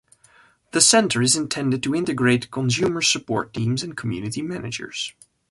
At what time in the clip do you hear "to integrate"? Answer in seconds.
1.83-2.49